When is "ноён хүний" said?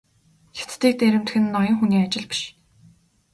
1.53-2.01